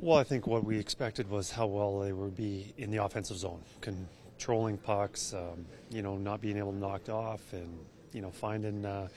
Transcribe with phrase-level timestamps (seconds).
[0.00, 3.36] Well, I think what we expected was how well they would be in the offensive
[3.36, 7.76] zone, controlling pucks, um, you know, not being able to knock off, and
[8.12, 9.08] you know, finding uh,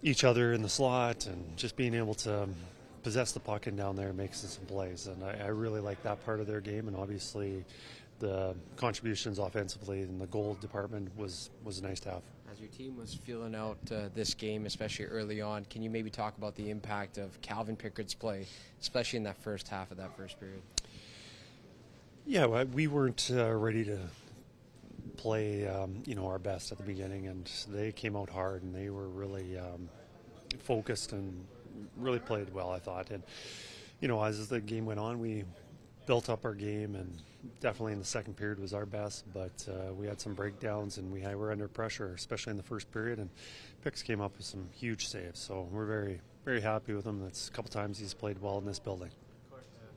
[0.00, 2.54] each other in the slot, and just being able to um,
[3.02, 5.08] possess the puck and down there makes some plays.
[5.08, 7.64] And I, I really like that part of their game, and obviously,
[8.20, 12.22] the contributions offensively in the goal department was was nice to have.
[12.52, 16.10] As your team was feeling out uh, this game, especially early on, can you maybe
[16.10, 18.46] talk about the impact of Calvin Pickard's play,
[18.78, 20.60] especially in that first half of that first period?
[22.26, 23.98] Yeah, well, we weren't uh, ready to
[25.16, 28.74] play, um, you know, our best at the beginning, and they came out hard, and
[28.74, 29.88] they were really um,
[30.58, 31.46] focused and
[31.96, 32.70] really played well.
[32.70, 33.22] I thought, and
[34.00, 35.44] you know, as the game went on, we
[36.06, 37.18] built up our game, and
[37.60, 39.24] definitely in the second period was our best.
[39.32, 42.62] But uh, we had some breakdowns, and we had, were under pressure, especially in the
[42.62, 43.18] first period.
[43.18, 43.30] And
[43.82, 47.20] Picks came up with some huge saves, so we're very, very happy with him.
[47.22, 49.10] That's a couple times he's played well in this building.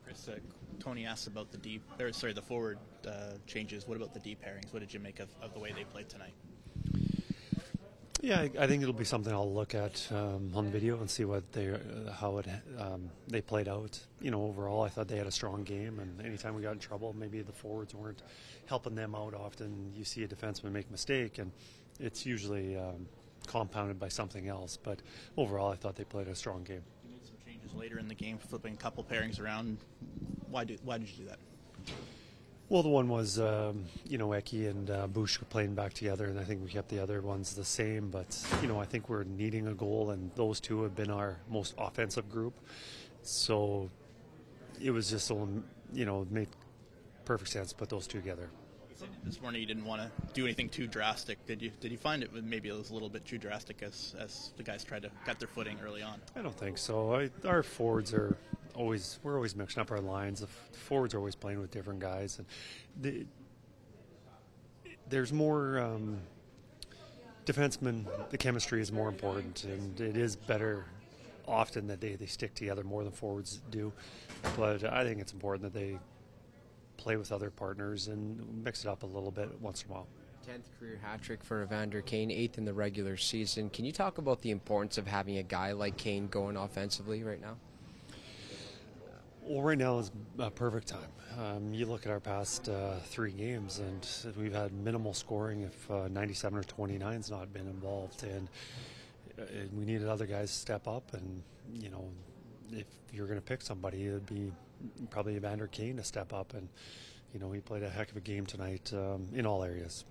[0.06, 0.38] Kris, uh,
[0.80, 3.88] Tony asked about the deep, or sorry, the forward uh, changes.
[3.88, 4.72] What about the deep pairings?
[4.72, 6.34] What did you make of, of the way they played tonight?
[8.22, 11.26] Yeah, I, I think it'll be something I'll look at um, on video and see
[11.26, 12.48] what they, uh, how it,
[12.80, 14.00] um, they played out.
[14.22, 16.80] You know, overall, I thought they had a strong game, and anytime we got in
[16.80, 18.24] trouble, maybe the forwards weren't
[18.66, 19.34] helping them out.
[19.34, 21.52] Often, you see a defenseman make a mistake, and
[22.00, 23.06] it's usually um,
[23.48, 24.78] compounded by something else.
[24.82, 25.02] But
[25.38, 26.82] overall, I thought they played a strong game.
[27.04, 29.78] You made some changes later in the game, flipping a couple pairings around.
[30.50, 31.40] Why did Why did you do that?
[32.68, 36.40] Well, the one was, um, you know, Eki and uh, Bouch playing back together, and
[36.40, 38.10] I think we kept the other ones the same.
[38.10, 41.38] But, you know, I think we're needing a goal, and those two have been our
[41.48, 42.60] most offensive group.
[43.22, 43.92] So
[44.82, 46.48] it was just, you know, made
[47.24, 48.50] perfect sense to put those two together.
[49.24, 51.46] This morning you didn't want to do anything too drastic.
[51.46, 51.72] Did you?
[51.82, 54.64] Did you find it maybe it was a little bit too drastic as as the
[54.64, 56.22] guys tried to get their footing early on?
[56.36, 57.14] I don't think so.
[57.14, 58.38] I, our forwards are
[58.76, 60.42] always we're always mixing up our lines.
[60.42, 62.48] The forwards are always playing with different guys, and
[63.02, 63.26] the,
[65.10, 66.20] there's more um,
[67.46, 68.06] defensemen.
[68.30, 70.86] The chemistry is more important, and it is better
[71.48, 73.94] often that they, they stick together more than forwards do.
[74.58, 76.00] But I think it's important that they
[76.98, 80.08] play with other partners and mix it up a little bit once in a while.
[80.48, 83.70] 10th career hat trick for Evander Kane, eighth in the regular season.
[83.70, 87.42] Can you talk about the importance of having a guy like Kane going offensively right
[87.42, 87.58] now?
[89.48, 91.12] Well, right now is a perfect time.
[91.40, 95.92] Um, you look at our past uh, three games, and we've had minimal scoring if
[95.92, 98.50] uh, 97 or 29 has not been involved, and,
[99.38, 101.14] uh, and we needed other guys to step up.
[101.14, 101.44] And
[101.76, 102.10] you know,
[102.72, 104.52] if you're going to pick somebody, it'd be
[105.12, 106.68] probably Evander Kane to step up, and
[107.32, 110.06] you know, he played a heck of a game tonight um, in all areas.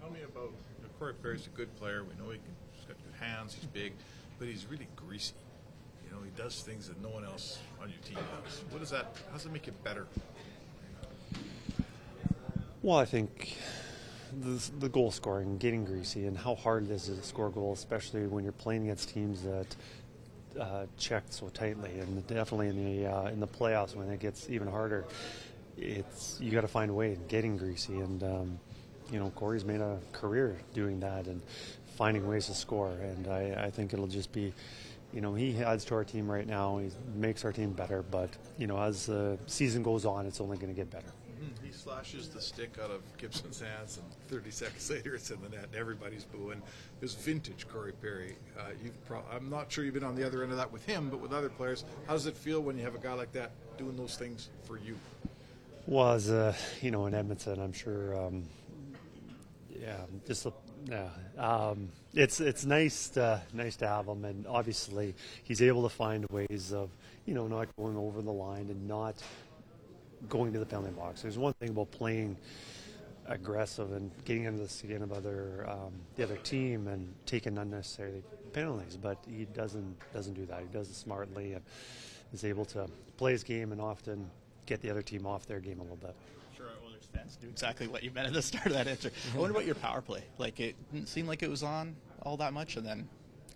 [0.00, 2.04] Tell me about you know, Corey Perry's a good player.
[2.04, 3.52] We know he can, he's got good hands.
[3.52, 3.92] He's big,
[4.38, 5.34] but he's really greasy.
[6.08, 8.62] You know, he does things that no one else on your team does.
[8.70, 9.16] What does that?
[9.28, 10.06] How does it make it better?
[12.82, 13.56] Well, I think
[14.40, 18.26] the, the goal scoring, getting greasy, and how hard it is to score goals, especially
[18.26, 19.76] when you're playing against teams that
[20.58, 24.48] uh, check so tightly, and definitely in the uh, in the playoffs when it gets
[24.48, 25.04] even harder.
[25.76, 28.58] It's you got to find a way of getting greasy, and um,
[29.10, 31.42] you know Corey's made a career doing that and
[31.96, 34.54] finding ways to score, and I, I think it'll just be
[35.12, 36.78] you know, he adds to our team right now.
[36.78, 40.56] He makes our team better, but you know, as the season goes on, it's only
[40.56, 41.08] going to get better.
[41.40, 41.66] Mm-hmm.
[41.66, 45.48] He slashes the stick out of Gibson's hands, and 30 seconds later, it's in the
[45.48, 45.66] net.
[45.72, 46.60] And everybody's booing.
[47.00, 48.36] It's vintage Corey Perry.
[48.58, 48.64] Uh,
[49.06, 51.20] pro- I'm not sure you've been on the other end of that with him, but
[51.20, 53.96] with other players, how does it feel when you have a guy like that doing
[53.96, 54.96] those things for you?
[55.86, 58.14] Was uh, you know in Edmonton, I'm sure.
[58.14, 58.44] Um,
[59.80, 59.96] yeah,
[60.26, 60.46] just
[60.88, 65.88] yeah, um, it's it's nice to, nice to have him, and obviously he's able to
[65.88, 66.90] find ways of
[67.26, 69.22] you know not going over the line and not
[70.28, 71.22] going to the penalty box.
[71.22, 72.36] There's one thing about playing
[73.26, 78.22] aggressive and getting into the skin of other um, the other team and taking unnecessary
[78.52, 80.60] penalties, but he doesn't doesn't do that.
[80.60, 81.62] He does it smartly and
[82.32, 84.30] is able to play his game and often
[84.66, 86.14] get the other team off their game a little bit
[87.12, 89.10] fans knew exactly what you meant at the start of that answer.
[89.34, 90.24] I wonder about your power play.
[90.38, 93.08] Like it didn't seem like it was on all that much, and then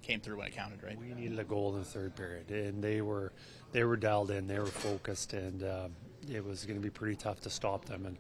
[0.03, 0.99] came through when it counted, right?
[0.99, 3.33] We needed a goal in the third period, and they were
[3.73, 5.89] they were dialed in, they were focused, and uh,
[6.31, 8.07] it was going to be pretty tough to stop them.
[8.07, 8.17] And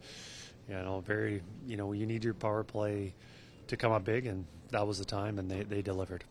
[0.68, 3.14] you know, very you know, you need your power play
[3.68, 6.24] to come up big, and that was the time, and they they delivered.